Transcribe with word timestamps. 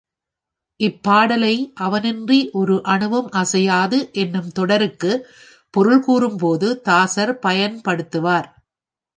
இப்பாடலை 0.79 1.51
அவனன்றி 1.79 2.39
ஓரணுவும் 2.53 3.29
அசையாது 3.33 3.99
என்னும் 4.15 4.49
தொடருக்குப் 4.59 5.23
பொருள் 5.73 6.01
கூறும்போது 6.01 6.81
தாசர் 6.81 7.39
பயன்படுத்துவார். 7.45 8.49